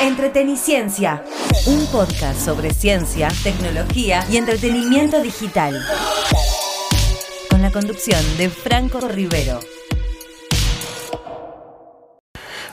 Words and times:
Entreteniciencia, 0.00 1.24
un 1.66 1.84
podcast 1.86 2.38
sobre 2.38 2.70
ciencia, 2.72 3.28
tecnología 3.42 4.24
y 4.30 4.36
entretenimiento 4.36 5.20
digital. 5.20 5.74
Con 7.50 7.62
la 7.62 7.72
conducción 7.72 8.20
de 8.38 8.48
Franco 8.48 9.00
Rivero. 9.00 9.58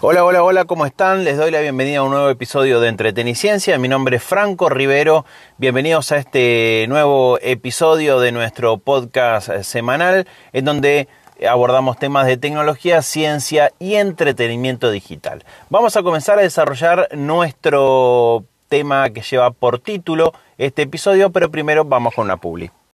Hola, 0.01 0.23
hola, 0.23 0.43
hola, 0.43 0.65
¿cómo 0.65 0.85
están? 0.85 1.23
Les 1.23 1.35
doy 1.37 1.49
la 1.49 1.61
bienvenida 1.61 1.99
a 1.99 2.03
un 2.03 2.11
nuevo 2.11 2.29
episodio 2.29 2.79
de 2.79 2.89
Entreteniciencia. 2.89 3.79
Mi 3.79 3.87
nombre 3.87 4.17
es 4.17 4.23
Franco 4.23 4.69
Rivero. 4.69 5.25
Bienvenidos 5.57 6.11
a 6.11 6.17
este 6.17 6.85
nuevo 6.87 7.39
episodio 7.41 8.19
de 8.19 8.33
nuestro 8.33 8.77
podcast 8.77 9.49
semanal 9.63 10.27
en 10.53 10.65
donde 10.65 11.07
abordamos 11.49 11.97
temas 11.97 12.27
de 12.27 12.37
tecnología, 12.37 13.01
ciencia 13.01 13.71
y 13.79 13.95
entretenimiento 13.95 14.91
digital. 14.91 15.43
Vamos 15.69 15.97
a 15.97 16.03
comenzar 16.03 16.39
a 16.39 16.43
desarrollar 16.43 17.09
nuestro 17.13 18.45
tema 18.69 19.09
que 19.09 19.21
lleva 19.21 19.51
por 19.51 19.79
título 19.79 20.33
este 20.57 20.83
episodio, 20.83 21.31
pero 21.31 21.51
primero 21.51 21.85
vamos 21.85 22.13
con 22.13 22.25
una 22.25 22.37
publi. 22.37 22.71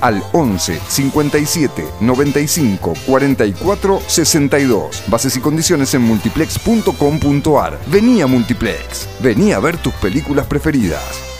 al 0.00 0.22
11 0.32 0.80
57 0.88 1.84
95 2.00 2.94
44 3.06 4.00
62. 4.06 5.02
Bases 5.08 5.36
y 5.36 5.40
condiciones 5.40 5.94
en 5.94 6.02
multiplex.com.ar. 6.02 7.78
Vení 7.86 8.22
a 8.22 8.26
Multiplex. 8.26 9.08
Vení 9.20 9.52
a 9.52 9.60
ver 9.60 9.76
tus 9.76 9.94
películas 9.94 10.46
preferidas. 10.46 11.30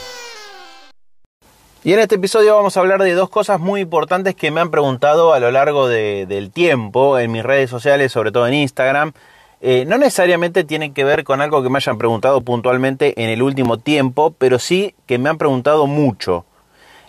Y 1.83 1.95
en 1.95 2.01
este 2.01 2.17
episodio 2.17 2.55
vamos 2.56 2.77
a 2.77 2.81
hablar 2.81 3.03
de 3.03 3.15
dos 3.15 3.31
cosas 3.31 3.59
muy 3.59 3.81
importantes 3.81 4.34
que 4.34 4.51
me 4.51 4.61
han 4.61 4.71
preguntado 4.71 5.33
a 5.33 5.41
lo 5.41 5.51
largo 5.51 5.89
de, 5.89 6.27
del 6.27 6.51
tiempo 6.51 7.19
en 7.19 7.33
mis 7.33 7.43
redes 7.43 7.71
sociales, 7.71 8.12
sobre 8.12 8.33
todo 8.33 8.47
en 8.47 8.53
Instagram. 8.53 9.12
Eh, 9.62 9.84
no 9.87 9.97
necesariamente 9.97 10.65
tienen 10.65 10.93
que 10.93 11.05
ver 11.05 11.25
con 11.25 11.41
algo 11.41 11.62
que 11.62 11.71
me 11.71 11.78
hayan 11.78 11.97
preguntado 11.97 12.43
puntualmente 12.43 13.23
en 13.23 13.31
el 13.31 13.43
último 13.43 13.78
tiempo, 13.78 14.34
pero 14.37 14.59
sí 14.59 14.95
que 15.06 15.19
me 15.19 15.31
han 15.31 15.39
preguntado 15.39 15.87
mucho. 15.87 16.45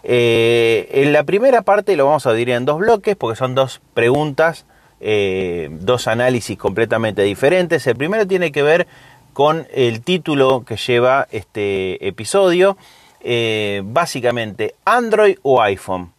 Eh, 0.03 0.89
en 0.93 1.13
la 1.13 1.23
primera 1.23 1.61
parte 1.61 1.95
lo 1.95 2.05
vamos 2.05 2.25
a 2.25 2.31
dividir 2.31 2.55
en 2.55 2.65
dos 2.65 2.79
bloques 2.79 3.15
porque 3.15 3.35
son 3.35 3.53
dos 3.53 3.81
preguntas, 3.93 4.65
eh, 4.99 5.69
dos 5.71 6.07
análisis 6.07 6.57
completamente 6.57 7.21
diferentes. 7.23 7.85
El 7.87 7.95
primero 7.95 8.27
tiene 8.27 8.51
que 8.51 8.63
ver 8.63 8.87
con 9.33 9.67
el 9.73 10.01
título 10.01 10.63
que 10.65 10.77
lleva 10.77 11.27
este 11.31 12.05
episodio. 12.07 12.77
Eh, 13.21 13.81
básicamente, 13.85 14.75
Android 14.85 15.37
o 15.43 15.61
iPhone. 15.61 16.11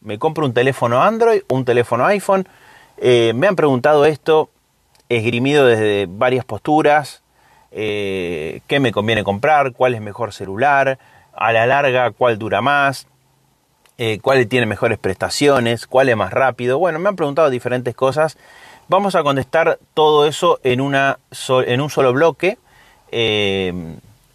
¿Me 0.00 0.18
compro 0.18 0.44
un 0.44 0.52
teléfono 0.52 1.02
Android 1.02 1.42
o 1.48 1.54
un 1.54 1.64
teléfono 1.64 2.04
iPhone? 2.06 2.46
me 3.00 3.46
han 3.46 3.54
preguntado 3.54 4.04
esto, 4.06 4.50
esgrimido 5.08 5.64
desde 5.66 6.06
varias 6.08 6.44
posturas. 6.44 7.22
¿Qué 7.70 8.78
me 8.80 8.90
conviene 8.90 9.22
comprar? 9.22 9.72
¿Cuál 9.72 9.94
es 9.94 10.00
mejor 10.00 10.32
celular? 10.32 10.98
A 11.32 11.52
la 11.52 11.66
larga, 11.68 12.10
¿cuál 12.10 12.40
dura 12.40 12.60
más? 12.60 13.06
Eh, 14.00 14.20
cuál 14.22 14.46
tiene 14.46 14.64
mejores 14.64 14.96
prestaciones, 14.96 15.88
cuál 15.88 16.08
es 16.08 16.16
más 16.16 16.32
rápido. 16.32 16.78
Bueno, 16.78 17.00
me 17.00 17.08
han 17.08 17.16
preguntado 17.16 17.50
diferentes 17.50 17.96
cosas. 17.96 18.38
Vamos 18.86 19.16
a 19.16 19.24
contestar 19.24 19.80
todo 19.92 20.26
eso 20.26 20.60
en, 20.62 20.80
una, 20.80 21.18
en 21.66 21.80
un 21.80 21.90
solo 21.90 22.12
bloque. 22.12 22.58
Eh, 23.10 23.72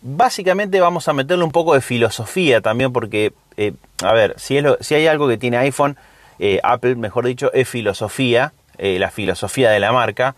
básicamente 0.01 0.81
vamos 0.81 1.07
a 1.07 1.13
meterle 1.13 1.45
un 1.45 1.53
poco 1.53 1.75
de 1.75 1.79
filosofía 1.81 2.59
también 2.59 2.91
porque, 2.91 3.31
eh, 3.55 3.71
a 4.03 4.11
ver, 4.11 4.35
si, 4.37 4.57
es 4.57 4.65
si, 4.81 4.95
hay 4.95 5.07
algo 5.07 5.29
que 5.29 5.37
tiene 5.37 5.57
iPhone, 5.57 5.97
Apple, 6.61 6.95
mejor 6.95 7.25
dicho, 7.25 7.49
es 7.53 7.69
filosofía, 7.69 8.51
la 8.77 9.11
filosofía 9.11 9.71
de 9.71 9.79
la 9.79 9.93
marca. 9.93 10.35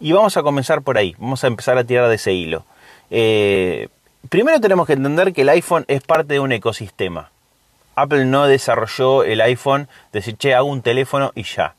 Y 0.00 0.10
vamos 0.10 0.36
a 0.36 0.42
comenzar 0.42 0.82
por 0.82 0.98
ahí, 0.98 1.14
vamos 1.18 1.44
a 1.44 1.46
empezar 1.46 1.78
a 1.78 1.84
tirar 1.84 2.08
de 2.08 2.16
ese 2.16 2.32
hilo. 2.32 2.64
primero 4.28 4.60
tenemos 4.60 4.84
que 4.88 4.94
entender 4.94 5.32
que 5.32 5.42
el 5.42 5.48
iPhone 5.50 5.84
es 5.86 6.02
parte 6.02 6.34
de 6.34 6.40
un 6.40 6.50
ecosistema. 6.50 7.30
Apple 7.94 8.24
no 8.24 8.46
desarrolló 8.46 9.24
el 9.24 9.40
iPhone, 9.40 9.88
decir, 10.12 10.36
che, 10.36 10.54
hago 10.54 10.68
un 10.68 10.82
teléfono 10.82 11.32
y 11.34 11.44
ya. 11.44 11.74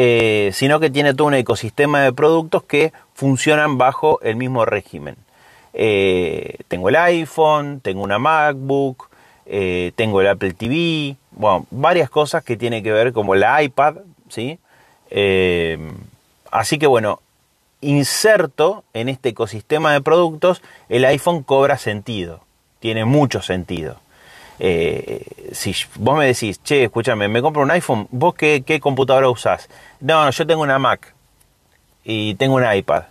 Eh, 0.00 0.50
sino 0.52 0.78
que 0.78 0.90
tiene 0.90 1.12
todo 1.12 1.26
un 1.26 1.34
ecosistema 1.34 2.02
de 2.02 2.12
productos 2.12 2.62
que 2.62 2.92
funcionan 3.14 3.78
bajo 3.78 4.20
el 4.22 4.36
mismo 4.36 4.64
régimen. 4.64 5.16
Eh, 5.72 6.58
tengo 6.68 6.88
el 6.88 6.94
iPhone, 6.94 7.80
tengo 7.80 8.04
una 8.04 8.20
MacBook, 8.20 9.10
eh, 9.44 9.90
tengo 9.96 10.20
el 10.20 10.28
Apple 10.28 10.52
TV, 10.52 11.16
bueno, 11.32 11.66
varias 11.72 12.10
cosas 12.10 12.44
que 12.44 12.56
tienen 12.56 12.84
que 12.84 12.92
ver 12.92 13.12
como 13.12 13.34
la 13.34 13.60
iPad, 13.60 13.96
¿sí? 14.28 14.60
así 16.52 16.78
que 16.78 16.86
bueno, 16.86 17.20
inserto 17.80 18.84
en 18.92 19.08
este 19.08 19.30
ecosistema 19.30 19.92
de 19.92 20.00
productos, 20.00 20.62
el 20.88 21.04
iPhone 21.06 21.42
cobra 21.42 21.76
sentido, 21.76 22.44
tiene 22.78 23.04
mucho 23.04 23.42
sentido. 23.42 23.96
Eh, 24.58 25.24
si 25.52 25.74
vos 25.96 26.18
me 26.18 26.26
decís, 26.26 26.62
che, 26.62 26.84
escúchame, 26.84 27.28
me 27.28 27.40
compro 27.40 27.62
un 27.62 27.70
iPhone, 27.70 28.08
¿vos 28.10 28.34
qué, 28.34 28.80
computadora 28.80 29.28
usás? 29.28 29.68
No, 30.00 30.28
yo 30.30 30.46
tengo 30.46 30.62
una 30.62 30.78
Mac 30.78 31.14
y 32.04 32.34
tengo 32.34 32.56
un 32.56 32.64
iPad 32.72 33.04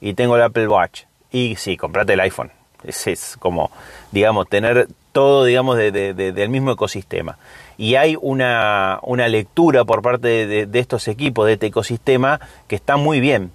y 0.00 0.14
tengo 0.14 0.36
el 0.36 0.42
Apple 0.42 0.68
Watch. 0.68 1.02
Y 1.30 1.56
sí, 1.56 1.76
comprate 1.76 2.14
el 2.14 2.20
iPhone. 2.20 2.50
Es, 2.82 3.36
como, 3.38 3.70
digamos, 4.10 4.48
tener 4.48 4.88
todo, 5.12 5.44
digamos, 5.44 5.76
del 5.76 6.48
mismo 6.48 6.72
ecosistema. 6.72 7.36
Y 7.76 7.94
hay 7.94 8.16
una, 8.20 8.98
una 9.02 9.28
lectura 9.28 9.84
por 9.84 10.02
parte 10.02 10.46
de, 10.46 10.78
estos 10.78 11.08
equipos, 11.08 11.46
de 11.46 11.54
este 11.54 11.66
ecosistema, 11.66 12.40
que 12.68 12.76
está 12.76 12.96
muy 12.96 13.20
bien. 13.20 13.52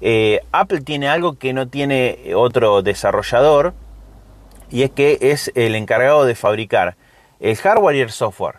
Eh, 0.00 0.40
Apple 0.52 0.80
tiene 0.82 1.08
algo 1.08 1.38
que 1.38 1.52
no 1.52 1.68
tiene 1.68 2.32
otro 2.34 2.82
desarrollador, 2.82 3.74
y 4.70 4.82
es 4.82 4.90
que 4.90 5.18
es 5.20 5.50
el 5.54 5.74
encargado 5.74 6.24
de 6.24 6.34
fabricar 6.34 6.96
el 7.40 7.56
hardware 7.56 7.96
y 7.96 8.00
el 8.00 8.10
software. 8.10 8.56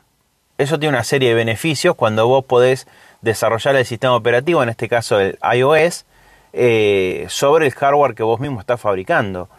Eso 0.58 0.80
tiene 0.80 0.96
una 0.96 1.04
serie 1.04 1.30
de 1.30 1.36
beneficios 1.36 1.96
cuando 1.96 2.28
vos 2.28 2.44
podés 2.46 2.88
desarrollar 3.22 3.76
el 3.76 3.86
sistema 3.86 4.16
operativo, 4.16 4.62
en 4.64 4.70
este 4.70 4.90
caso 4.90 5.20
el 5.20 5.38
iOS, 5.54 6.06
eh, 6.54 7.26
sobre 7.30 7.68
el 7.68 7.74
hardware 7.74 8.16
que 8.16 8.24
vos 8.24 8.40
mismo 8.40 8.60
estás 8.60 8.82
fabricando. 8.82 9.50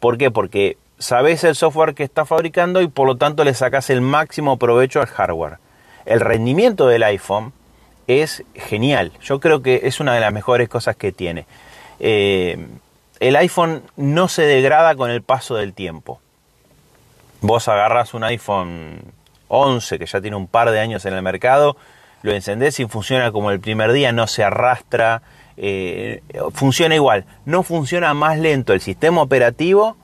¿Por 0.00 0.18
qué? 0.18 0.30
Porque 0.30 0.76
sabés 0.98 1.44
el 1.44 1.54
software 1.54 1.94
que 1.94 2.04
estás 2.04 2.28
fabricando 2.28 2.80
y 2.80 2.88
por 2.88 3.06
lo 3.06 3.16
tanto 3.16 3.44
le 3.44 3.54
sacás 3.54 3.90
el 3.90 4.00
máximo 4.00 4.56
provecho 4.56 5.00
al 5.00 5.06
hardware. 5.06 5.58
El 6.06 6.20
rendimiento 6.20 6.86
del 6.86 7.02
iPhone 7.02 7.52
es 8.06 8.42
genial. 8.54 9.12
Yo 9.20 9.40
creo 9.40 9.62
que 9.62 9.82
es 9.84 10.00
una 10.00 10.14
de 10.14 10.20
las 10.20 10.32
mejores 10.32 10.68
cosas 10.68 10.96
que 10.96 11.12
tiene. 11.12 11.46
Eh, 12.00 12.66
el 13.20 13.36
iPhone 13.36 13.82
no 13.96 14.28
se 14.28 14.42
degrada 14.42 14.94
con 14.94 15.10
el 15.10 15.22
paso 15.22 15.56
del 15.56 15.72
tiempo. 15.72 16.20
Vos 17.40 17.68
agarras 17.68 18.14
un 18.14 18.24
iPhone 18.24 19.00
11 19.48 19.98
que 19.98 20.06
ya 20.06 20.20
tiene 20.20 20.36
un 20.36 20.46
par 20.46 20.70
de 20.70 20.80
años 20.80 21.04
en 21.04 21.14
el 21.14 21.22
mercado, 21.22 21.76
lo 22.22 22.32
encendés 22.32 22.78
y 22.80 22.86
funciona 22.86 23.30
como 23.32 23.50
el 23.50 23.60
primer 23.60 23.92
día, 23.92 24.12
no 24.12 24.26
se 24.26 24.44
arrastra, 24.44 25.22
eh, 25.56 26.22
funciona 26.52 26.94
igual. 26.94 27.24
No 27.44 27.62
funciona 27.62 28.14
más 28.14 28.38
lento 28.38 28.72
el 28.72 28.80
sistema 28.80 29.22
operativo 29.22 29.96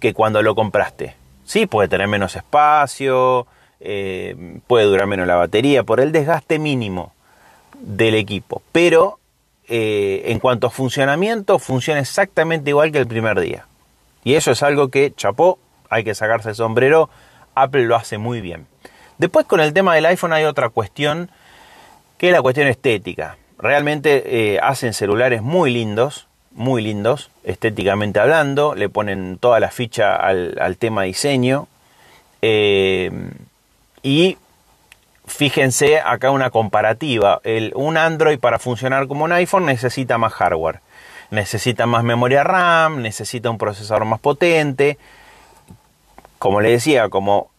que 0.00 0.12
cuando 0.12 0.42
lo 0.42 0.54
compraste. 0.54 1.14
Sí, 1.44 1.66
puede 1.66 1.88
tener 1.88 2.08
menos 2.08 2.34
espacio, 2.34 3.46
eh, 3.80 4.60
puede 4.66 4.86
durar 4.86 5.06
menos 5.06 5.26
la 5.26 5.36
batería, 5.36 5.84
por 5.84 6.00
el 6.00 6.12
desgaste 6.12 6.58
mínimo 6.58 7.12
del 7.80 8.14
equipo, 8.14 8.62
pero 8.72 9.18
eh, 9.68 10.22
en 10.26 10.38
cuanto 10.38 10.66
a 10.66 10.70
funcionamiento, 10.70 11.58
funciona 11.58 12.00
exactamente 12.00 12.70
igual 12.70 12.92
que 12.92 12.98
el 12.98 13.06
primer 13.06 13.40
día. 13.40 13.66
Y 14.24 14.34
eso 14.34 14.50
es 14.50 14.62
algo 14.62 14.88
que, 14.88 15.12
chapó, 15.14 15.58
hay 15.90 16.04
que 16.04 16.14
sacarse 16.14 16.50
el 16.50 16.54
sombrero, 16.54 17.08
Apple 17.54 17.84
lo 17.86 17.96
hace 17.96 18.18
muy 18.18 18.40
bien. 18.40 18.66
Después 19.18 19.46
con 19.46 19.60
el 19.60 19.72
tema 19.72 19.94
del 19.94 20.06
iPhone 20.06 20.32
hay 20.32 20.44
otra 20.44 20.68
cuestión, 20.68 21.30
que 22.18 22.28
es 22.28 22.32
la 22.32 22.42
cuestión 22.42 22.68
estética. 22.68 23.38
Realmente 23.58 24.54
eh, 24.54 24.60
hacen 24.62 24.92
celulares 24.92 25.42
muy 25.42 25.72
lindos, 25.72 26.26
muy 26.52 26.82
lindos, 26.82 27.30
estéticamente 27.44 28.20
hablando, 28.20 28.74
le 28.74 28.88
ponen 28.88 29.38
toda 29.38 29.60
la 29.60 29.70
ficha 29.70 30.16
al, 30.16 30.76
tema 30.78 31.02
diseño. 31.02 31.68
Eh, 32.42 33.10
y 34.02 34.38
fíjense 35.26 36.00
acá 36.00 36.30
una 36.30 36.50
comparativa. 36.50 37.40
un 37.74 37.96
Android 37.96 38.38
para 38.38 38.58
funcionar 38.58 39.06
como 39.06 39.24
un 39.24 39.32
iPhone 39.32 39.66
necesita 39.66 40.18
más 40.18 40.32
hardware. 40.32 40.80
necesita 41.30 41.86
más 41.86 42.04
memoria 42.04 42.44
RAM, 42.44 43.02
necesita 43.02 43.50
un 43.50 43.58
procesador 43.58 44.04
más 44.04 44.20
potente. 44.20 44.96
Como 46.38 46.60
le 46.60 46.70
decía, 46.70 47.08
como 47.08 47.50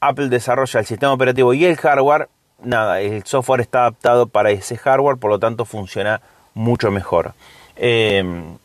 Apple 0.00 0.28
desarrolla 0.28 0.80
el 0.80 0.86
sistema 0.86 1.12
operativo 1.12 1.52
y 1.52 1.64
el 1.64 1.76
hardware, 1.76 2.28
nada, 2.62 3.00
el 3.00 3.24
software 3.24 3.60
está 3.60 3.80
adaptado 3.80 4.28
para 4.28 4.50
ese 4.50 4.76
hardware, 4.78 5.16
por 5.16 5.30
lo 5.30 5.38
tanto 5.40 5.64
funciona 5.64 6.20
mucho 6.54 6.90
mejor. 6.92 7.34
Em, 7.74 8.56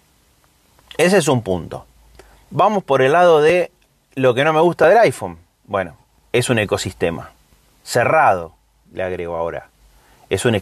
ese 0.98 1.18
es 1.18 1.28
un 1.28 1.42
punto. 1.42 1.86
Vamos 2.52 2.84
por 2.84 3.02
el 3.02 3.14
lado 3.14 3.42
de 3.42 3.72
lo 4.14 4.34
que 4.36 4.44
no 4.44 4.54
me 4.54 4.62
gusta 4.62 4.88
del 4.88 5.00
iPhone. 5.00 5.40
Bueno, 5.66 5.96
es 6.32 6.50
un 6.50 6.60
ecosistema 6.60 7.32
cerrado, 7.84 8.54
le 8.94 9.04
agrego 9.04 9.36
ahora. 9.36 9.70
Es 10.30 10.46
un, 10.46 10.56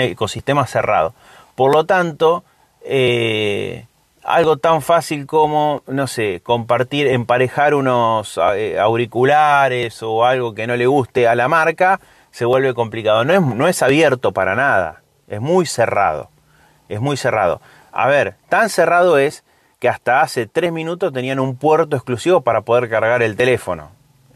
ecosistema 0.00 0.66
cerrado. 0.66 1.14
Por 1.54 1.72
lo 1.72 1.84
tanto, 1.84 2.42
eh, 2.82 3.86
algo 4.24 4.56
tan 4.56 4.82
fácil 4.82 5.26
como, 5.26 5.82
no 5.86 6.06
sé, 6.06 6.40
compartir, 6.42 7.06
emparejar 7.06 7.74
unos 7.74 8.40
eh, 8.56 8.78
auriculares 8.78 10.02
o 10.02 10.24
algo 10.24 10.54
que 10.54 10.66
no 10.66 10.76
le 10.76 10.86
guste 10.86 11.28
a 11.28 11.34
la 11.34 11.46
marca, 11.46 12.00
se 12.32 12.44
vuelve 12.44 12.74
complicado. 12.74 13.24
No 13.24 13.34
es, 13.34 13.40
no 13.40 13.68
es 13.68 13.82
abierto 13.82 14.32
para 14.32 14.56
nada, 14.56 15.02
es 15.28 15.40
muy 15.40 15.66
cerrado. 15.66 16.30
Es 16.88 17.00
muy 17.00 17.16
cerrado. 17.16 17.60
A 17.92 18.08
ver, 18.08 18.34
tan 18.48 18.68
cerrado 18.68 19.18
es 19.18 19.44
que 19.78 19.88
hasta 19.88 20.20
hace 20.20 20.46
tres 20.46 20.72
minutos 20.72 21.12
tenían 21.12 21.38
un 21.38 21.56
puerto 21.56 21.96
exclusivo 21.96 22.40
para 22.40 22.62
poder 22.62 22.88
cargar 22.88 23.22
el 23.22 23.36
teléfono. 23.36 23.90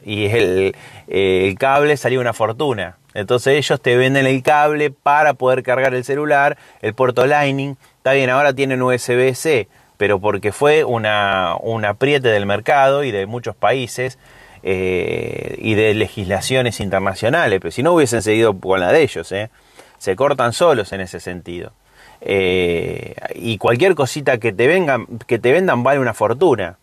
Y 0.08 0.24
el, 0.24 1.56
cable 1.58 1.98
salía 1.98 2.18
una 2.18 2.32
fortuna. 2.32 2.96
Entonces 3.12 3.58
ellos 3.58 3.78
te 3.78 3.94
venden 3.98 4.26
el 4.26 4.42
cable 4.42 4.90
para 4.90 5.34
poder 5.34 5.62
cargar 5.62 5.94
el 5.94 6.02
celular, 6.02 6.56
el 6.80 6.94
puerto 6.94 7.26
Lightning. 7.26 7.76
Está 7.98 8.14
bien, 8.14 8.30
ahora 8.30 8.54
tienen 8.54 8.80
USB-C, 8.80 9.68
pero 9.98 10.18
porque 10.18 10.50
fue 10.50 10.82
una, 10.84 11.56
un 11.60 11.84
apriete 11.84 12.28
del 12.28 12.46
mercado 12.46 13.04
y 13.04 13.10
de 13.10 13.26
muchos 13.26 13.54
países 13.54 14.18
eh, 14.62 15.56
y 15.58 15.74
de 15.74 15.92
legislaciones 15.92 16.80
internacionales. 16.80 17.58
Pero 17.60 17.70
si 17.70 17.82
no 17.82 17.92
hubiesen 17.92 18.22
seguido 18.22 18.58
con 18.58 18.80
la 18.80 18.90
de 18.90 19.02
ellos, 19.02 19.30
¿eh? 19.32 19.50
se 19.98 20.16
cortan 20.16 20.54
solos 20.54 20.90
en 20.94 21.02
ese 21.02 21.20
sentido. 21.20 21.72
Eh, 22.22 23.14
y 23.34 23.58
cualquier 23.58 23.94
cosita 23.94 24.38
que 24.38 24.54
te 24.54 24.68
vengan, 24.68 25.06
que 25.26 25.38
te 25.38 25.52
vendan 25.52 25.82
vale 25.82 26.00
una 26.00 26.14
fortuna. 26.14 26.78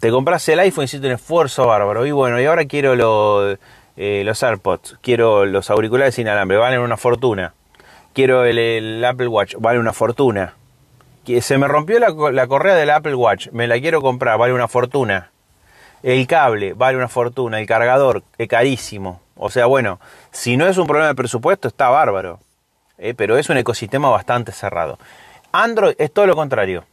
Te 0.00 0.10
compras 0.10 0.48
el 0.48 0.60
iPhone 0.60 0.84
hiciste 0.84 1.06
un 1.06 1.14
esfuerzo 1.14 1.66
bárbaro. 1.66 2.06
Y 2.06 2.10
bueno, 2.10 2.40
y 2.40 2.46
ahora 2.46 2.64
quiero 2.66 2.94
eh, 3.96 4.22
los 4.24 4.42
AirPods, 4.42 4.98
quiero 5.00 5.46
los 5.46 5.70
auriculares 5.70 6.14
sin 6.14 6.28
alambre, 6.28 6.58
valen 6.58 6.80
una 6.80 6.96
fortuna. 6.96 7.54
Quiero 8.12 8.44
el, 8.44 9.04
Apple 9.04 9.28
Watch, 9.28 9.54
vale 9.58 9.78
una 9.78 9.92
fortuna. 9.92 10.54
Se 11.40 11.58
me 11.58 11.68
rompió 11.68 11.98
la, 11.98 12.10
la 12.32 12.46
correa 12.46 12.74
del 12.74 12.90
Apple 12.90 13.14
Watch, 13.14 13.48
me 13.52 13.66
la 13.66 13.78
quiero 13.78 14.00
comprar, 14.00 14.38
vale 14.38 14.54
una 14.54 14.66
fortuna. 14.66 15.30
El 16.02 16.26
cable, 16.26 16.72
vale 16.72 16.96
una 16.96 17.08
fortuna. 17.08 17.60
El 17.60 17.66
cargador, 17.66 18.22
es 18.38 18.48
carísimo. 18.48 19.20
O 19.36 19.50
sea, 19.50 19.66
bueno, 19.66 20.00
si 20.30 20.56
no 20.56 20.66
es 20.66 20.78
un 20.78 20.86
problema 20.86 21.08
de 21.08 21.14
presupuesto, 21.14 21.68
está 21.68 21.88
bárbaro. 21.90 22.40
Eh, 22.98 23.14
pero 23.14 23.36
es 23.36 23.48
un 23.48 23.56
ecosistema 23.56 24.08
bastante 24.10 24.52
cerrado. 24.52 24.98
Android 25.52 25.94
es 25.98 26.12
todo 26.12 26.26
lo 26.26 26.34
contrario. 26.34 26.84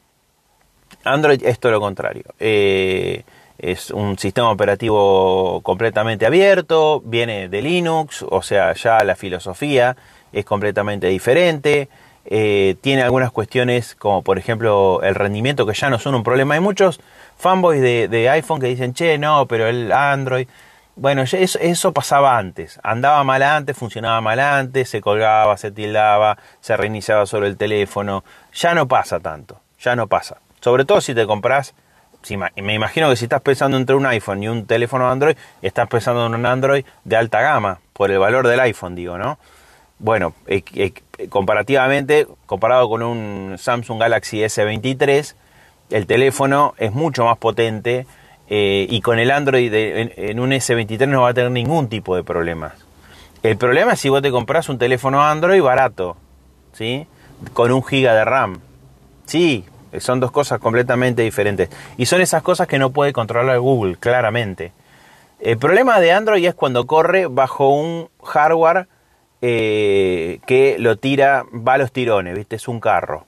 Android 1.05 1.41
es 1.43 1.59
todo 1.59 1.71
lo 1.71 1.79
contrario. 1.79 2.23
Eh, 2.39 3.23
es 3.57 3.91
un 3.91 4.17
sistema 4.17 4.51
operativo 4.51 5.61
completamente 5.61 6.25
abierto, 6.25 7.01
viene 7.05 7.47
de 7.47 7.61
Linux, 7.61 8.25
o 8.27 8.41
sea, 8.41 8.73
ya 8.73 9.03
la 9.03 9.15
filosofía 9.15 9.95
es 10.33 10.43
completamente 10.43 11.07
diferente. 11.07 11.87
Eh, 12.25 12.75
tiene 12.81 13.03
algunas 13.03 13.31
cuestiones 13.31 13.93
como 13.93 14.23
por 14.23 14.39
ejemplo 14.39 14.99
el 15.03 15.13
rendimiento 15.13 15.67
que 15.67 15.73
ya 15.73 15.89
no 15.89 15.99
son 15.99 16.15
un 16.15 16.23
problema. 16.23 16.55
Hay 16.55 16.59
muchos 16.59 16.99
fanboys 17.37 17.81
de, 17.81 18.29
iPhone 18.29 18.59
que 18.59 18.67
dicen, 18.67 18.93
che, 18.93 19.17
no, 19.17 19.45
pero 19.47 19.67
el 19.67 19.91
Android 19.91 20.47
bueno, 20.97 21.23
eso, 21.23 21.37
eso, 21.37 21.91
pasaba 21.91 22.37
antes. 22.37 22.79
Andaba 22.81 23.21
mal 23.25 23.43
antes, 23.43 23.77
funcionaba 23.77 24.21
mal 24.21 24.39
antes, 24.39 24.89
se 24.89 25.01
colgaba, 25.01 25.57
se 25.57 25.71
tildaba, 25.71 26.37
se 26.61 26.77
reiniciaba 26.77 27.25
sobre 27.25 27.49
el 27.49 27.57
teléfono. 27.57 28.23
Ya 28.53 28.73
no 28.73 28.87
pasa 28.87 29.19
tanto, 29.19 29.59
ya 29.77 29.97
no 29.97 30.07
pasa. 30.07 30.37
Sobre 30.65 30.83
todo 30.83 30.99
si 30.99 31.13
te 31.13 31.27
compras, 31.27 31.75
si, 32.23 32.37
me 32.37 32.73
imagino 32.73 33.07
que 33.07 33.15
si 33.15 33.25
estás 33.25 33.41
pensando 33.41 33.77
entre 33.77 33.95
un 33.95 34.07
iPhone 34.07 34.41
y 34.41 34.47
un 34.47 34.65
teléfono 34.65 35.07
Android, 35.07 35.37
estás 35.61 35.87
pensando 35.87 36.25
en 36.25 36.33
un 36.33 36.43
Android 36.43 36.83
de 37.03 37.15
alta 37.15 37.39
gama, 37.39 37.81
por 37.93 38.09
el 38.09 38.17
valor 38.17 38.47
del 38.47 38.59
iPhone, 38.61 38.95
digo, 38.95 39.15
¿no? 39.15 39.37
Bueno, 39.99 40.33
eh, 40.47 40.63
eh, 40.73 40.91
comparativamente, 41.29 42.25
comparado 42.47 42.89
con 42.89 43.03
un 43.03 43.57
Samsung 43.59 43.99
Galaxy 43.99 44.39
S23, 44.39 45.35
el 45.91 46.07
teléfono 46.07 46.73
es 46.79 46.91
mucho 46.91 47.25
más 47.25 47.37
potente 47.37 48.07
eh, 48.49 48.87
y 48.89 49.01
con 49.01 49.19
el 49.19 49.29
Android 49.29 49.71
en, 49.71 50.39
un 50.39 50.49
S23 50.49 51.07
no 51.07 51.21
va 51.21 51.29
a 51.29 51.33
tener 51.35 51.51
ningún 51.51 51.89
tipo 51.89 52.15
de 52.15 52.23
problemas. 52.23 52.73
El 53.43 53.57
problema 53.57 53.93
es 53.93 53.99
si 53.99 54.09
vos 54.09 54.23
te 54.23 54.31
compras 54.31 54.67
un 54.67 54.79
teléfono 54.79 55.23
Android 55.23 55.61
barato, 55.61 56.17
¿sí? 56.73 57.05
Con 57.53 57.71
un 57.71 57.83
giga 57.83 58.15
de 58.15 58.25
RAM. 58.25 58.61
Sí, 59.27 59.63
son 59.99 60.19
dos 60.19 60.31
cosas 60.31 60.59
completamente 60.59 61.21
diferentes. 61.21 61.69
Y 61.97 62.05
son 62.05 62.21
esas 62.21 62.41
cosas 62.43 62.67
que 62.67 62.79
no 62.79 62.91
puede 62.91 63.13
controlar 63.13 63.59
Google, 63.59 63.97
claramente. 63.99 64.71
El 65.39 65.57
problema 65.57 65.99
de 65.99 66.11
Android 66.11 66.45
es 66.45 66.55
cuando 66.55 66.87
corre 66.87 67.27
bajo 67.27 67.69
un 67.69 68.09
hardware 68.23 68.87
eh, 69.41 70.39
que 70.47 70.77
lo 70.79 70.97
tira, 70.97 71.43
va 71.51 71.73
a 71.73 71.77
los 71.77 71.91
tirones, 71.91 72.35
¿viste? 72.35 72.55
Es 72.55 72.67
un 72.67 72.79
carro. 72.79 73.25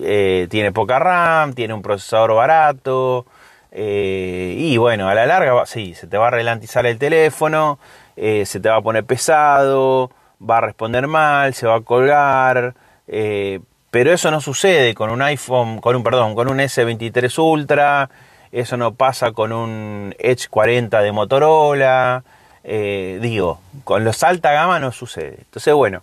Eh, 0.00 0.46
tiene 0.50 0.72
poca 0.72 0.98
RAM, 0.98 1.54
tiene 1.54 1.74
un 1.74 1.82
procesador 1.82 2.34
barato, 2.34 3.26
eh, 3.70 4.54
y 4.58 4.76
bueno, 4.76 5.08
a 5.08 5.14
la 5.14 5.26
larga, 5.26 5.66
sí, 5.66 5.94
se 5.94 6.06
te 6.06 6.16
va 6.16 6.28
a 6.28 6.30
ralentizar 6.30 6.86
el 6.86 6.98
teléfono, 6.98 7.78
eh, 8.16 8.46
se 8.46 8.60
te 8.60 8.68
va 8.68 8.76
a 8.76 8.82
poner 8.82 9.04
pesado, 9.04 10.10
va 10.42 10.58
a 10.58 10.60
responder 10.62 11.06
mal, 11.06 11.54
se 11.54 11.66
va 11.66 11.76
a 11.76 11.80
colgar. 11.80 12.74
Eh, 13.06 13.60
pero 13.90 14.12
eso 14.12 14.30
no 14.30 14.40
sucede 14.40 14.94
con 14.94 15.10
un 15.10 15.22
iPhone, 15.22 15.80
con 15.80 15.96
un 15.96 16.02
perdón, 16.02 16.34
con 16.34 16.48
un 16.48 16.58
S23 16.58 17.38
Ultra, 17.38 18.10
eso 18.52 18.76
no 18.76 18.94
pasa 18.94 19.32
con 19.32 19.52
un 19.52 20.14
Edge 20.18 20.48
40 20.48 21.00
de 21.00 21.12
Motorola. 21.12 22.24
digo, 22.64 23.60
con 23.84 24.04
los 24.04 24.22
alta 24.22 24.52
gama 24.52 24.78
no 24.80 24.92
sucede. 24.92 25.38
Entonces, 25.40 25.74
bueno, 25.74 26.02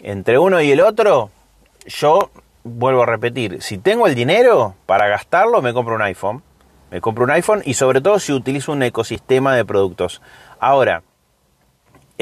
entre 0.00 0.38
uno 0.38 0.60
y 0.60 0.70
el 0.70 0.80
otro, 0.80 1.30
yo 1.86 2.30
vuelvo 2.64 3.02
a 3.02 3.06
repetir, 3.06 3.62
si 3.62 3.78
tengo 3.78 4.06
el 4.06 4.14
dinero 4.14 4.74
para 4.86 5.08
gastarlo, 5.08 5.62
me 5.62 5.72
compro 5.72 5.94
un 5.94 6.02
iPhone 6.02 6.42
me 6.92 7.00
compro 7.00 7.24
un 7.24 7.30
iPhone 7.30 7.62
y 7.64 7.72
sobre 7.72 8.02
todo 8.02 8.18
si 8.18 8.34
utilizo 8.34 8.70
un 8.70 8.82
ecosistema 8.82 9.56
de 9.56 9.64
productos. 9.64 10.20
Ahora, 10.60 11.02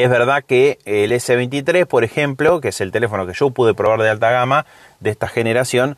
es 0.01 0.11
verdad 0.11 0.45
que 0.45 0.79
el 0.85 1.13
S23, 1.13 1.87
por 1.87 2.05
ejemplo, 2.05 2.61
que 2.61 2.69
es 2.69 2.81
el 2.81 2.93
teléfono 2.93 3.27
que 3.27 3.33
yo 3.33 3.51
pude 3.51 3.75
probar 3.75 4.01
de 4.01 4.11
alta 4.11 4.31
gama 4.31 4.67
de 5.01 5.11
esta 5.11 5.29
generación, 5.29 5.97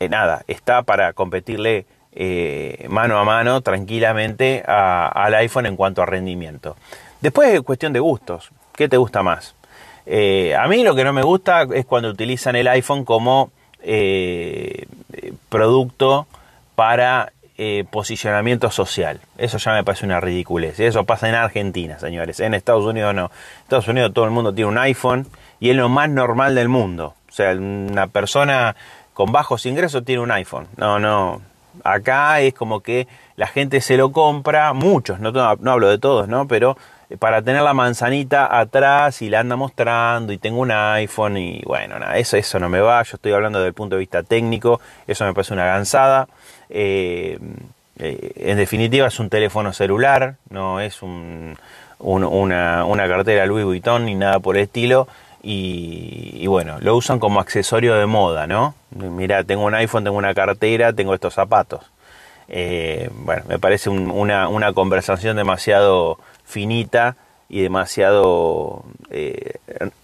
eh, 0.00 0.08
nada, 0.08 0.42
está 0.46 0.82
para 0.82 1.12
competirle 1.12 1.86
eh, 2.12 2.86
mano 2.88 3.18
a 3.18 3.24
mano 3.24 3.60
tranquilamente 3.60 4.62
al 4.66 5.34
iPhone 5.34 5.66
en 5.66 5.76
cuanto 5.76 6.02
a 6.02 6.06
rendimiento. 6.06 6.76
Después 7.20 7.52
es 7.52 7.60
cuestión 7.62 7.92
de 7.92 8.00
gustos. 8.00 8.50
¿Qué 8.74 8.88
te 8.88 8.96
gusta 8.96 9.22
más? 9.22 9.54
Eh, 10.06 10.54
a 10.54 10.66
mí 10.68 10.82
lo 10.84 10.94
que 10.94 11.04
no 11.04 11.12
me 11.12 11.22
gusta 11.22 11.66
es 11.74 11.84
cuando 11.84 12.08
utilizan 12.08 12.56
el 12.56 12.68
iPhone 12.68 13.04
como 13.04 13.50
producto 15.48 16.26
para 16.74 17.32
eh, 17.60 17.84
posicionamiento 17.90 18.70
social. 18.70 19.20
Eso 19.36 19.58
ya 19.58 19.72
me 19.72 19.82
parece 19.82 20.06
una 20.06 20.20
ridiculez. 20.20 20.78
Eso 20.78 21.02
pasa 21.04 21.28
en 21.28 21.34
Argentina, 21.34 21.98
señores. 21.98 22.38
En 22.38 22.54
Estados 22.54 22.84
Unidos 22.84 23.12
no. 23.16 23.24
En 23.24 23.62
Estados 23.64 23.88
Unidos 23.88 24.12
todo 24.14 24.24
el 24.26 24.30
mundo 24.30 24.54
tiene 24.54 24.70
un 24.70 24.78
iPhone 24.78 25.26
y 25.58 25.70
es 25.70 25.76
lo 25.76 25.88
más 25.88 26.08
normal 26.08 26.54
del 26.54 26.68
mundo. 26.68 27.14
O 27.28 27.32
sea, 27.32 27.50
una 27.52 28.06
persona 28.06 28.76
con 29.12 29.32
bajos 29.32 29.66
ingresos 29.66 30.04
tiene 30.04 30.22
un 30.22 30.30
iPhone. 30.30 30.68
No, 30.76 31.00
no. 31.00 31.42
Acá 31.82 32.40
es 32.40 32.54
como 32.54 32.80
que 32.80 33.08
la 33.34 33.48
gente 33.48 33.80
se 33.80 33.96
lo 33.96 34.12
compra, 34.12 34.72
muchos, 34.72 35.18
no, 35.18 35.32
no 35.32 35.72
hablo 35.72 35.88
de 35.88 35.98
todos, 35.98 36.28
¿no? 36.28 36.46
Pero 36.46 36.76
para 37.18 37.40
tener 37.42 37.62
la 37.62 37.72
manzanita 37.72 38.58
atrás 38.58 39.22
y 39.22 39.30
la 39.30 39.40
anda 39.40 39.56
mostrando 39.56 40.32
y 40.32 40.38
tengo 40.38 40.60
un 40.60 40.70
iPhone 40.70 41.38
y 41.38 41.62
bueno, 41.64 41.98
nada, 41.98 42.18
eso, 42.18 42.36
eso 42.36 42.58
no 42.58 42.68
me 42.68 42.80
va, 42.80 43.02
yo 43.02 43.16
estoy 43.16 43.32
hablando 43.32 43.60
desde 43.60 43.68
el 43.68 43.74
punto 43.74 43.96
de 43.96 44.00
vista 44.00 44.22
técnico, 44.22 44.80
eso 45.06 45.24
me 45.24 45.32
parece 45.32 45.54
una 45.54 45.64
gansada. 45.64 46.28
Eh, 46.68 47.38
eh, 47.98 48.32
en 48.36 48.58
definitiva 48.58 49.08
es 49.08 49.18
un 49.18 49.30
teléfono 49.30 49.72
celular, 49.72 50.36
no 50.50 50.80
es 50.80 51.02
un, 51.02 51.56
una, 51.98 52.84
una, 52.84 53.08
cartera 53.08 53.46
Louis 53.46 53.64
Vuitton 53.64 54.04
ni 54.04 54.14
nada 54.14 54.38
por 54.38 54.56
el 54.56 54.64
estilo. 54.64 55.08
Y, 55.40 56.46
bueno, 56.46 56.78
lo 56.80 56.96
usan 56.96 57.20
como 57.20 57.40
accesorio 57.40 57.94
de 57.94 58.06
moda, 58.06 58.46
¿no? 58.46 58.74
Mira, 58.90 59.44
tengo 59.44 59.64
un 59.64 59.74
iPhone, 59.74 60.04
tengo 60.04 60.18
una 60.18 60.34
cartera, 60.34 60.92
tengo 60.92 61.14
estos 61.14 61.32
zapatos. 61.32 61.80
Eh, 62.48 63.10
bueno, 63.12 63.42
me 63.48 63.58
parece 63.58 63.90
una, 63.90 64.72
conversación 64.72 65.36
demasiado 65.36 66.18
finita 66.44 67.16
y 67.48 67.62
demasiado 67.62 68.84
eh, 69.10 69.54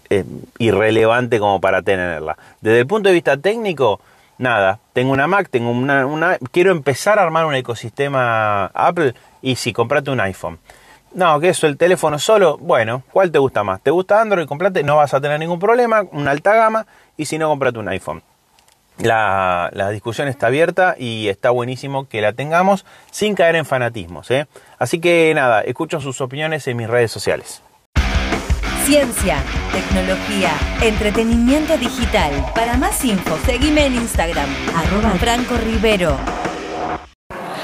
eh, 0.09 0.25
irrelevante 0.59 1.39
como 1.39 1.59
para 1.59 1.81
tenerla. 1.81 2.37
Desde 2.61 2.79
el 2.79 2.87
punto 2.87 3.09
de 3.09 3.15
vista 3.15 3.37
técnico, 3.37 3.99
nada, 4.37 4.79
tengo 4.93 5.11
una 5.11 5.27
Mac, 5.27 5.49
tengo 5.49 5.71
una, 5.71 6.37
quiero 6.51 6.71
empezar 6.71 7.19
a 7.19 7.23
armar 7.23 7.45
un 7.45 7.55
ecosistema 7.55 8.65
Apple 8.67 9.13
y 9.41 9.55
si 9.55 9.73
comprate 9.73 10.11
un 10.11 10.19
iPhone. 10.19 10.59
No, 11.13 11.39
que 11.39 11.49
eso, 11.49 11.65
el 11.65 11.77
teléfono 11.77 12.19
solo, 12.19 12.57
bueno, 12.57 13.03
¿cuál 13.13 13.31
te 13.31 13.39
gusta 13.39 13.63
más? 13.63 13.81
¿Te 13.81 13.89
gusta 13.89 14.19
Android? 14.19 14.45
Comprate, 14.47 14.83
no 14.83 14.97
vas 14.97 15.13
a 15.13 15.21
tener 15.21 15.39
ningún 15.39 15.59
problema, 15.59 16.03
una 16.11 16.31
alta 16.31 16.53
gama, 16.53 16.85
y 17.15 17.25
si 17.25 17.37
no, 17.37 17.47
comprate 17.47 17.79
un 17.79 17.87
iPhone. 17.87 18.21
La, 18.97 19.69
la, 19.73 19.89
discusión 19.89 20.27
está 20.27 20.47
abierta 20.47 20.95
y 20.97 21.27
está 21.27 21.49
buenísimo 21.49 22.07
que 22.07 22.21
la 22.21 22.33
tengamos 22.33 22.85
sin 23.11 23.35
caer 23.35 23.55
en 23.55 23.65
fanatismos. 23.65 24.31
¿eh? 24.31 24.47
Así 24.79 24.99
que 24.99 25.33
nada, 25.35 25.61
escucho 25.61 25.99
sus 25.99 26.21
opiniones 26.21 26.65
en 26.67 26.77
mis 26.77 26.87
redes 26.87 27.11
sociales. 27.11 27.61
Ciencia, 28.85 29.37
tecnología, 29.73 30.51
entretenimiento 30.81 31.77
digital. 31.77 32.31
Para 32.53 32.77
más 32.77 33.03
info, 33.03 33.35
seguime 33.45 33.87
en 33.87 33.95
Instagram, 33.95 34.47
arroba 34.75 35.09
Franco 35.15 35.57
Rivero. 35.57 36.15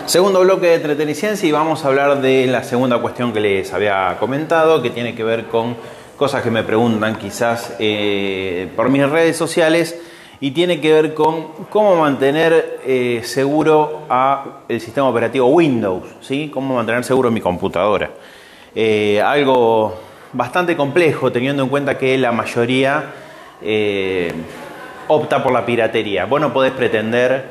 Segundo 0.08 0.42
bloque 0.42 0.66
de 0.66 0.76
entreteniciencia 0.76 1.48
y 1.48 1.52
vamos 1.52 1.86
a 1.86 1.90
hablar 1.90 2.22
de 2.22 2.48
la 2.48 2.64
segunda 2.64 2.98
cuestión 2.98 3.32
que 3.32 3.40
les 3.40 3.72
había 3.72 4.18
comentado, 4.20 4.82
que 4.82 4.90
tiene 4.90 5.14
que 5.16 5.24
ver 5.24 5.46
con 5.46 5.78
cosas 6.18 6.42
que 6.42 6.52
me 6.52 6.64
preguntan 6.64 7.16
quizás 7.16 7.76
eh, 7.80 8.70
por 8.76 8.90
mis 8.90 9.08
redes 9.08 9.38
sociales 9.38 9.96
y 10.44 10.50
tiene 10.52 10.82
que 10.82 10.92
ver 10.92 11.14
con 11.14 11.50
cómo 11.70 11.96
mantener 11.96 12.80
eh, 12.84 13.22
seguro 13.24 14.02
a 14.10 14.64
el 14.68 14.82
sistema 14.82 15.08
operativo 15.08 15.46
Windows, 15.46 16.04
¿sí? 16.20 16.50
Cómo 16.52 16.76
mantener 16.76 17.04
seguro 17.04 17.30
mi 17.30 17.40
computadora. 17.40 18.10
Eh, 18.74 19.22
algo 19.22 19.94
bastante 20.34 20.76
complejo 20.76 21.32
teniendo 21.32 21.62
en 21.62 21.70
cuenta 21.70 21.96
que 21.96 22.18
la 22.18 22.32
mayoría 22.32 23.04
eh, 23.62 24.34
opta 25.08 25.44
por 25.44 25.54
la 25.54 25.64
piratería. 25.64 26.26
Vos 26.26 26.42
no 26.42 26.52
podés 26.52 26.72
pretender, 26.72 27.46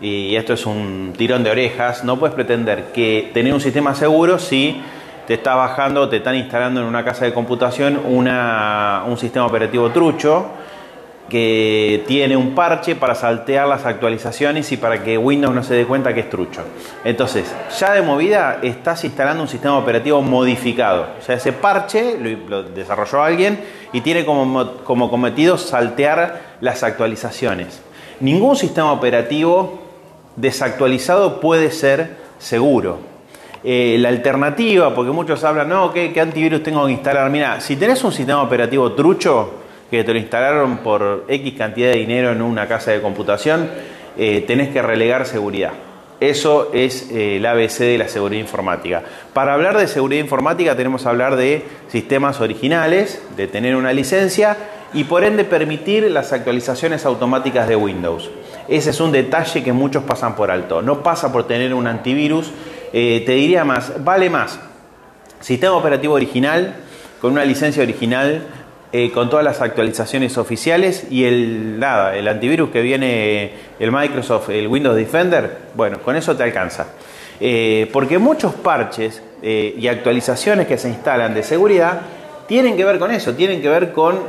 y 0.00 0.36
esto 0.36 0.52
es 0.52 0.66
un 0.66 1.14
tirón 1.16 1.42
de 1.42 1.50
orejas, 1.50 2.04
no 2.04 2.16
puedes 2.16 2.36
pretender 2.36 2.92
que 2.92 3.32
tener 3.34 3.52
un 3.52 3.60
sistema 3.60 3.92
seguro 3.96 4.38
si 4.38 4.80
te 5.26 5.34
está 5.34 5.56
bajando, 5.56 6.08
te 6.08 6.18
están 6.18 6.36
instalando 6.36 6.80
en 6.80 6.86
una 6.86 7.04
casa 7.04 7.24
de 7.24 7.34
computación 7.34 8.00
una, 8.06 9.02
un 9.08 9.18
sistema 9.18 9.46
operativo 9.46 9.90
trucho 9.90 10.46
que 11.28 12.04
tiene 12.06 12.36
un 12.36 12.54
parche 12.54 12.94
para 12.94 13.14
saltear 13.14 13.66
las 13.66 13.84
actualizaciones 13.84 14.70
y 14.70 14.76
para 14.76 15.02
que 15.02 15.18
Windows 15.18 15.54
no 15.54 15.62
se 15.64 15.74
dé 15.74 15.84
cuenta 15.84 16.14
que 16.14 16.20
es 16.20 16.30
trucho. 16.30 16.62
Entonces, 17.04 17.52
ya 17.78 17.92
de 17.92 18.02
movida 18.02 18.60
estás 18.62 19.04
instalando 19.04 19.42
un 19.42 19.48
sistema 19.48 19.76
operativo 19.76 20.22
modificado. 20.22 21.08
O 21.18 21.22
sea, 21.22 21.36
ese 21.36 21.52
parche 21.52 22.16
lo, 22.48 22.62
desarrolló 22.62 23.22
alguien 23.22 23.58
y 23.92 24.02
tiene 24.02 24.24
como, 24.24 24.74
como 24.84 25.10
cometido 25.10 25.58
saltear 25.58 26.56
las 26.60 26.84
actualizaciones. 26.84 27.82
Ningún 28.20 28.54
sistema 28.54 28.92
operativo 28.92 29.80
desactualizado 30.36 31.40
puede 31.40 31.72
ser 31.72 32.16
seguro. 32.38 32.98
Eh, 33.64 33.96
la 33.98 34.10
alternativa, 34.10 34.94
porque 34.94 35.10
muchos 35.10 35.42
hablan, 35.42 35.68
no, 35.68 35.92
¿qué, 35.92 36.12
¿qué 36.12 36.20
antivirus 36.20 36.62
tengo 36.62 36.86
que 36.86 36.92
instalar? 36.92 37.28
Mira, 37.30 37.60
si 37.60 37.74
tenés 37.74 38.04
un 38.04 38.12
sistema 38.12 38.42
operativo 38.42 38.92
trucho, 38.92 39.65
que 39.90 40.04
te 40.04 40.12
lo 40.12 40.18
instalaron 40.18 40.78
por 40.78 41.24
X 41.28 41.54
cantidad 41.56 41.92
de 41.92 41.98
dinero 41.98 42.32
en 42.32 42.42
una 42.42 42.66
casa 42.66 42.92
de 42.92 43.00
computación, 43.00 43.70
eh, 44.16 44.44
tenés 44.46 44.70
que 44.70 44.82
relegar 44.82 45.26
seguridad. 45.26 45.72
Eso 46.18 46.70
es 46.72 47.10
eh, 47.10 47.36
el 47.36 47.44
ABC 47.44 47.80
de 47.80 47.98
la 47.98 48.08
seguridad 48.08 48.40
informática. 48.40 49.02
Para 49.34 49.52
hablar 49.52 49.76
de 49.76 49.86
seguridad 49.86 50.22
informática 50.22 50.74
tenemos 50.74 51.02
que 51.02 51.08
hablar 51.08 51.36
de 51.36 51.62
sistemas 51.88 52.40
originales, 52.40 53.22
de 53.36 53.46
tener 53.46 53.76
una 53.76 53.92
licencia 53.92 54.56
y 54.94 55.04
por 55.04 55.24
ende 55.24 55.44
permitir 55.44 56.10
las 56.10 56.32
actualizaciones 56.32 57.04
automáticas 57.04 57.68
de 57.68 57.76
Windows. 57.76 58.30
Ese 58.66 58.90
es 58.90 59.00
un 59.00 59.12
detalle 59.12 59.62
que 59.62 59.74
muchos 59.74 60.04
pasan 60.04 60.34
por 60.36 60.50
alto. 60.50 60.80
No 60.80 61.02
pasa 61.02 61.30
por 61.30 61.46
tener 61.46 61.74
un 61.74 61.86
antivirus. 61.86 62.50
Eh, 62.94 63.22
te 63.26 63.32
diría 63.32 63.64
más, 63.64 64.02
vale 64.02 64.30
más. 64.30 64.58
Sistema 65.40 65.74
operativo 65.74 66.14
original, 66.14 66.76
con 67.20 67.32
una 67.32 67.44
licencia 67.44 67.82
original, 67.82 68.46
eh, 68.92 69.10
con 69.12 69.28
todas 69.28 69.44
las 69.44 69.60
actualizaciones 69.60 70.38
oficiales 70.38 71.06
y 71.10 71.24
el 71.24 71.78
nada, 71.78 72.16
el 72.16 72.28
antivirus 72.28 72.70
que 72.70 72.82
viene 72.82 73.52
el 73.80 73.90
Microsoft, 73.90 74.50
el 74.50 74.68
Windows 74.68 74.96
Defender, 74.96 75.58
bueno, 75.74 76.00
con 76.00 76.16
eso 76.16 76.36
te 76.36 76.44
alcanza. 76.44 76.86
Eh, 77.40 77.90
porque 77.92 78.18
muchos 78.18 78.54
parches 78.54 79.22
eh, 79.42 79.74
y 79.76 79.88
actualizaciones 79.88 80.66
que 80.66 80.78
se 80.78 80.88
instalan 80.88 81.34
de 81.34 81.42
seguridad 81.42 82.00
tienen 82.46 82.76
que 82.76 82.84
ver 82.84 82.98
con 82.98 83.10
eso, 83.10 83.34
tienen 83.34 83.60
que 83.60 83.68
ver 83.68 83.92
con 83.92 84.20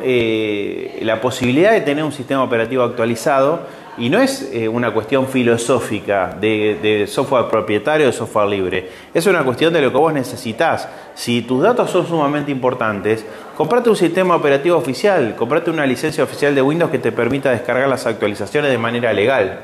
la 1.01 1.21
posibilidad 1.21 1.71
de 1.71 1.81
tener 1.81 2.03
un 2.03 2.11
sistema 2.11 2.43
operativo 2.43 2.83
actualizado 2.83 3.61
y 3.97 4.09
no 4.09 4.19
es 4.19 4.49
eh, 4.53 4.67
una 4.67 4.93
cuestión 4.93 5.27
filosófica 5.27 6.35
de, 6.39 7.05
software 7.07 7.45
propietario 7.49 8.09
o 8.09 8.11
software 8.11 8.47
libre. 8.47 8.89
Es 9.13 9.25
una 9.25 9.43
cuestión 9.43 9.73
de 9.73 9.81
lo 9.81 9.91
que 9.91 9.97
vos 9.97 10.13
necesitas. 10.13 10.87
Si 11.15 11.41
tus 11.41 11.63
datos 11.63 11.89
son 11.89 12.05
sumamente 12.07 12.51
importantes, 12.51 13.25
comprate 13.55 13.89
un 13.89 13.95
sistema 13.95 14.35
operativo 14.35 14.77
oficial, 14.77 15.35
comprate 15.35 15.71
una 15.71 15.85
licencia 15.85 16.23
oficial 16.23 16.53
de 16.53 16.61
Windows 16.61 16.91
que 16.91 16.99
te 16.99 17.11
permita 17.11 17.49
descargar 17.49 17.89
las 17.89 18.05
actualizaciones 18.05 18.69
de 18.69 18.77
manera 18.77 19.11
legal. 19.13 19.61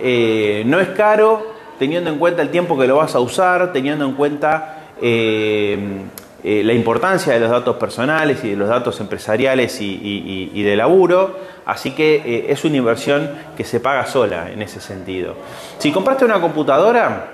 Eh, 0.00 0.62
no 0.66 0.80
es 0.80 0.88
caro, 0.90 1.54
teniendo 1.78 2.08
en 2.10 2.18
cuenta 2.18 2.40
el 2.40 2.48
tiempo 2.48 2.78
que 2.78 2.86
lo 2.86 2.96
vas 2.96 3.14
a 3.14 3.20
usar, 3.20 3.72
teniendo 3.72 4.06
en 4.06 4.12
cuenta 4.12 4.78
eh, 6.46 6.62
la 6.62 6.74
importancia 6.74 7.32
de 7.32 7.40
los 7.40 7.48
datos 7.48 7.76
personales 7.76 8.44
y 8.44 8.50
de 8.50 8.56
los 8.56 8.68
datos 8.68 9.00
empresariales 9.00 9.80
y, 9.80 10.62
de 10.62 10.76
laburo, 10.76 11.38
así 11.64 11.92
que 11.92 12.16
eh, 12.16 12.46
es 12.50 12.66
una 12.66 12.76
inversión 12.76 13.30
que 13.56 13.64
se 13.64 13.80
paga 13.80 14.04
sola 14.04 14.50
en 14.52 14.60
ese 14.60 14.78
sentido. 14.78 15.36
Si 15.78 15.90
compraste 15.90 16.26
una 16.26 16.42
computadora 16.42 17.28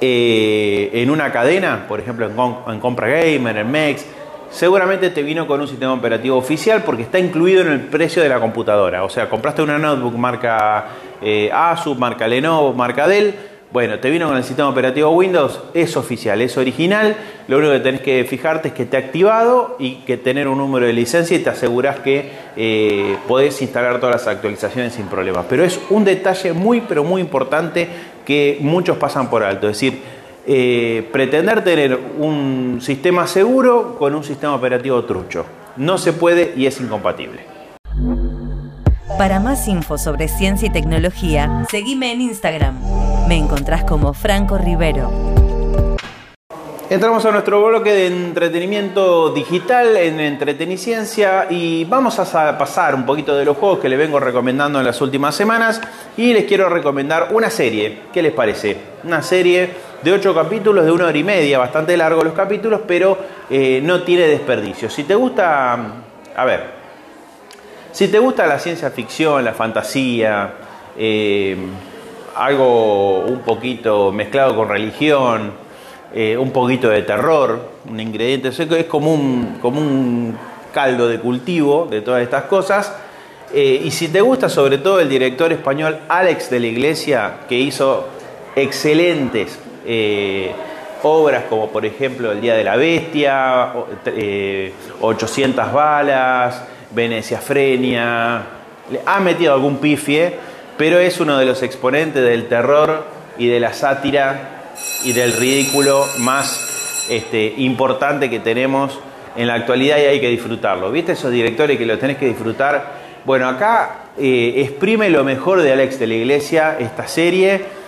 eh, 0.00 0.88
en 0.94 1.10
una 1.10 1.30
cadena, 1.30 1.84
por 1.86 2.00
ejemplo 2.00 2.26
en, 2.26 2.80
Compra 2.80 3.06
Gamer, 3.06 3.58
en 3.58 3.70
MEX, 3.70 4.06
seguramente 4.50 5.10
te 5.10 5.22
vino 5.22 5.46
con 5.46 5.60
un 5.60 5.68
sistema 5.68 5.92
operativo 5.92 6.38
oficial 6.38 6.82
porque 6.82 7.02
está 7.02 7.18
incluido 7.18 7.60
en 7.60 7.68
el 7.68 7.80
precio 7.80 8.22
de 8.22 8.30
la 8.30 8.40
computadora. 8.40 9.04
O 9.04 9.10
sea, 9.10 9.28
compraste 9.28 9.60
una 9.60 9.76
notebook 9.76 10.16
marca 10.16 10.86
Asus, 11.52 11.98
marca 11.98 12.26
Lenovo, 12.26 12.72
marca 12.72 13.06
Dell, 13.06 13.34
bueno, 13.72 14.00
te 14.00 14.10
vino 14.10 14.26
con 14.26 14.36
el 14.36 14.42
sistema 14.42 14.68
operativo 14.68 15.10
Windows, 15.10 15.60
es 15.74 15.96
oficial, 15.96 16.40
es 16.40 16.56
original. 16.56 17.14
Lo 17.50 17.58
único 17.58 17.72
que 17.72 17.80
tenés 17.80 18.00
que 18.00 18.24
fijarte 18.26 18.68
es 18.68 18.74
que 18.74 18.84
esté 18.84 18.96
activado 18.96 19.74
y 19.80 19.96
que 20.06 20.16
tener 20.16 20.46
un 20.46 20.56
número 20.56 20.86
de 20.86 20.92
licencia 20.92 21.36
y 21.36 21.40
te 21.40 21.50
aseguras 21.50 21.98
que 21.98 22.30
eh, 22.54 23.16
podés 23.26 23.60
instalar 23.60 23.98
todas 23.98 24.14
las 24.24 24.28
actualizaciones 24.28 24.92
sin 24.92 25.06
problemas. 25.06 25.46
Pero 25.48 25.64
es 25.64 25.80
un 25.90 26.04
detalle 26.04 26.52
muy, 26.52 26.80
pero 26.82 27.02
muy 27.02 27.20
importante 27.20 27.88
que 28.24 28.58
muchos 28.60 28.98
pasan 28.98 29.28
por 29.28 29.42
alto. 29.42 29.68
Es 29.68 29.80
decir, 29.80 30.00
eh, 30.46 31.08
pretender 31.10 31.64
tener 31.64 31.98
un 32.20 32.78
sistema 32.80 33.26
seguro 33.26 33.96
con 33.98 34.14
un 34.14 34.22
sistema 34.22 34.54
operativo 34.54 35.04
trucho. 35.04 35.44
No 35.76 35.98
se 35.98 36.12
puede 36.12 36.52
y 36.56 36.66
es 36.66 36.80
incompatible. 36.80 37.40
Para 39.18 39.40
más 39.40 39.66
info 39.66 39.98
sobre 39.98 40.28
ciencia 40.28 40.68
y 40.68 40.70
tecnología, 40.70 41.66
seguime 41.68 42.12
en 42.12 42.20
Instagram. 42.20 42.78
Me 43.26 43.36
encontrás 43.36 43.82
como 43.82 44.14
Franco 44.14 44.56
Rivero. 44.56 45.29
Entramos 46.90 47.24
a 47.24 47.30
nuestro 47.30 47.64
bloque 47.64 47.92
de 47.92 48.08
entretenimiento 48.08 49.30
digital 49.32 49.96
en 49.96 50.18
Entreteniciencia 50.18 51.46
y 51.48 51.84
vamos 51.84 52.18
a 52.18 52.58
pasar 52.58 52.96
un 52.96 53.06
poquito 53.06 53.36
de 53.36 53.44
los 53.44 53.56
juegos 53.56 53.78
que 53.78 53.88
les 53.88 53.96
vengo 53.96 54.18
recomendando 54.18 54.80
en 54.80 54.84
las 54.84 55.00
últimas 55.00 55.36
semanas 55.36 55.80
y 56.16 56.32
les 56.32 56.46
quiero 56.46 56.68
recomendar 56.68 57.28
una 57.30 57.48
serie. 57.48 58.00
¿Qué 58.12 58.22
les 58.22 58.32
parece? 58.32 58.76
Una 59.04 59.22
serie 59.22 59.70
de 60.02 60.12
ocho 60.12 60.34
capítulos 60.34 60.84
de 60.84 60.90
una 60.90 61.06
hora 61.06 61.16
y 61.16 61.22
media, 61.22 61.60
bastante 61.60 61.96
largo 61.96 62.24
los 62.24 62.34
capítulos, 62.34 62.80
pero 62.88 63.16
eh, 63.48 63.80
no 63.84 64.02
tiene 64.02 64.26
desperdicio. 64.26 64.90
Si 64.90 65.04
te 65.04 65.14
gusta, 65.14 65.78
a 66.34 66.44
ver, 66.44 66.64
si 67.92 68.08
te 68.08 68.18
gusta 68.18 68.48
la 68.48 68.58
ciencia 68.58 68.90
ficción, 68.90 69.44
la 69.44 69.54
fantasía, 69.54 70.54
eh, 70.98 71.56
algo 72.34 73.20
un 73.20 73.42
poquito 73.42 74.10
mezclado 74.10 74.56
con 74.56 74.68
religión, 74.68 75.69
eh, 76.14 76.36
un 76.36 76.50
poquito 76.50 76.88
de 76.88 77.02
terror, 77.02 77.60
un 77.88 78.00
ingrediente 78.00 78.52
seco, 78.52 78.74
es 78.74 78.86
como 78.86 79.14
un, 79.14 80.38
caldo 80.72 81.08
de 81.08 81.18
cultivo 81.18 81.88
de 81.90 82.00
todas 82.00 82.22
estas 82.22 82.44
cosas. 82.44 82.94
Eh, 83.52 83.82
y 83.84 83.90
si 83.90 84.06
te 84.08 84.20
gusta 84.20 84.48
sobre 84.48 84.78
todo 84.78 85.00
el 85.00 85.08
director 85.08 85.52
español 85.52 85.98
Alex 86.08 86.48
de 86.48 86.60
la 86.60 86.66
Iglesia, 86.68 87.38
que 87.48 87.56
hizo 87.56 88.06
excelentes 88.54 89.58
obras 91.02 91.44
como 91.48 91.68
por 91.70 91.84
ejemplo 91.84 92.30
El 92.30 92.40
Día 92.40 92.54
de 92.54 92.62
la 92.62 92.76
Bestia, 92.76 93.72
800 95.00 95.72
balas, 95.72 96.62
Venecia 96.92 97.38
Frenia, 97.38 98.42
le 98.90 99.00
ha 99.06 99.20
metido 99.20 99.54
algún 99.54 99.78
pifie, 99.78 100.34
pero 100.76 100.98
es 100.98 101.20
uno 101.20 101.38
de 101.38 101.46
los 101.46 101.62
exponentes 101.62 102.22
del 102.22 102.48
terror 102.48 103.04
y 103.38 103.48
de 103.48 103.60
la 103.60 103.72
sátira 103.72 104.59
y 105.04 105.12
del 105.12 105.32
ridículo 105.32 106.06
más 106.18 107.06
este, 107.08 107.54
importante 107.58 108.30
que 108.30 108.40
tenemos 108.40 108.98
en 109.36 109.46
la 109.46 109.54
actualidad 109.54 109.98
y 109.98 110.02
hay 110.02 110.20
que 110.20 110.28
disfrutarlo. 110.28 110.90
¿Viste 110.90 111.12
esos 111.12 111.30
directores 111.30 111.78
que 111.78 111.86
lo 111.86 111.98
tenés 111.98 112.16
que 112.16 112.26
disfrutar? 112.26 113.00
Bueno, 113.24 113.48
acá 113.48 114.06
eh, 114.18 114.54
exprime 114.56 115.10
lo 115.10 115.24
mejor 115.24 115.62
de 115.62 115.72
Alex 115.72 115.98
de 115.98 116.06
la 116.06 116.14
Iglesia, 116.14 116.76
esta 116.78 117.06
serie. 117.06 117.80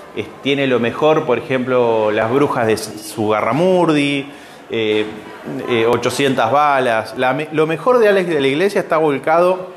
tiene 0.43 0.67
lo 0.67 0.79
mejor, 0.79 1.25
por 1.25 1.39
ejemplo, 1.39 2.11
Las 2.11 2.31
Brujas 2.31 2.67
de 2.67 2.77
Sugarramurdi, 2.77 4.27
eh, 4.71 5.07
800 5.89 6.45
eh, 6.45 6.53
balas. 6.53 7.15
lo 7.53 7.67
mejor 7.67 7.99
de 7.99 8.09
Alex 8.09 8.29
de 8.29 8.41
la 8.41 8.47
Iglesia 8.49 8.81
está 8.81 8.99
volcado 8.99 9.71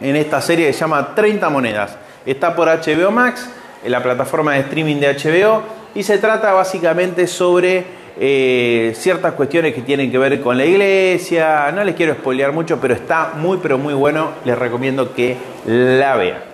en 0.00 0.16
esta 0.16 0.40
serie 0.40 0.66
que 0.66 0.72
se 0.72 0.80
llama 0.80 1.14
30 1.14 1.48
monedas. 1.50 1.96
Está 2.24 2.54
por 2.54 2.68
HBO 2.68 3.10
Max, 3.10 3.48
en 3.84 3.92
la 3.92 4.02
plataforma 4.02 4.54
de 4.54 4.60
streaming 4.60 4.96
de 4.96 5.14
HBO, 5.14 5.62
y 5.94 6.02
se 6.02 6.18
trata 6.18 6.52
básicamente 6.52 7.26
sobre 7.26 7.84
eh, 8.18 8.92
ciertas 8.96 9.32
cuestiones 9.32 9.74
que 9.74 9.82
tienen 9.82 10.10
que 10.10 10.18
ver 10.18 10.40
con 10.40 10.56
la 10.56 10.64
iglesia. 10.64 11.70
No 11.72 11.84
les 11.84 11.94
quiero 11.94 12.14
spoilear 12.14 12.52
mucho, 12.52 12.78
pero 12.80 12.94
está 12.94 13.32
muy, 13.36 13.58
pero 13.62 13.78
muy 13.78 13.94
bueno. 13.94 14.30
Les 14.44 14.58
recomiendo 14.58 15.14
que 15.14 15.36
la 15.66 16.16
vean. 16.16 16.53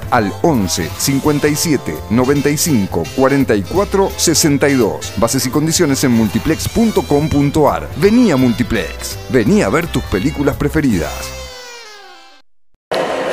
al 0.09 0.31
11 0.41 0.89
57 0.97 1.95
95 2.09 3.03
44 3.15 4.09
62. 4.15 5.13
Bases 5.17 5.45
y 5.45 5.49
condiciones 5.49 6.03
en 6.03 6.11
multiplex.com.ar. 6.11 7.87
Vení 7.97 8.31
a 8.31 8.37
Multiplex. 8.37 9.17
Vení 9.29 9.61
a 9.61 9.69
ver 9.69 9.87
tus 9.87 10.03
películas 10.03 10.55
preferidas. 10.55 11.41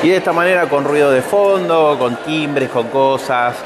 Y 0.02 0.10
de 0.10 0.16
esta 0.18 0.32
manera, 0.32 0.68
con 0.68 0.84
ruido 0.84 1.10
de 1.10 1.22
fondo, 1.22 1.96
con 1.98 2.16
timbres, 2.22 2.68
con 2.68 2.86
cosas, 2.86 3.56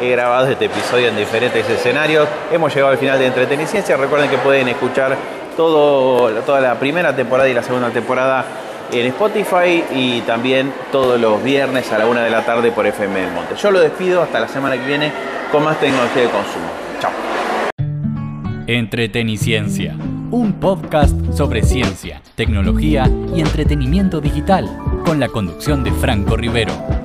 he 0.00 0.10
grabado 0.10 0.48
este 0.48 0.66
episodio 0.66 1.08
en 1.08 1.16
diferentes 1.16 1.68
escenarios. 1.68 2.28
Hemos 2.52 2.72
llegado 2.72 2.92
al 2.92 2.98
final 2.98 3.18
de 3.18 3.26
Entreteniciencia. 3.26 3.96
Recuerden 3.96 4.30
que 4.30 4.38
pueden 4.38 4.68
escuchar 4.68 5.16
todo, 5.56 6.30
toda 6.42 6.60
la 6.60 6.78
primera 6.78 7.14
temporada 7.14 7.48
y 7.48 7.54
la 7.54 7.64
segunda 7.64 7.90
temporada 7.90 8.44
en 8.92 9.06
Spotify 9.06 9.84
y 9.94 10.20
también 10.22 10.72
todos 10.90 11.20
los 11.20 11.42
viernes 11.42 11.90
a 11.92 11.98
la 11.98 12.06
una 12.06 12.22
de 12.22 12.30
la 12.30 12.44
tarde 12.44 12.72
por 12.72 12.86
FM 12.86 13.20
del 13.20 13.32
Monte. 13.32 13.54
Yo 13.56 13.70
lo 13.70 13.80
despido 13.80 14.22
hasta 14.22 14.40
la 14.40 14.48
semana 14.48 14.76
que 14.76 14.86
viene 14.86 15.12
con 15.52 15.64
más 15.64 15.78
tecnología 15.78 16.22
de 16.22 16.28
consumo. 16.28 16.66
Chao. 17.00 17.10
Entreteniciencia, 18.66 19.96
un 20.30 20.54
podcast 20.60 21.14
sobre 21.32 21.62
ciencia, 21.62 22.22
tecnología 22.34 23.10
y 23.34 23.40
entretenimiento 23.40 24.20
digital, 24.20 24.68
con 25.04 25.18
la 25.18 25.28
conducción 25.28 25.82
de 25.82 25.92
Franco 25.92 26.36
Rivero. 26.36 26.99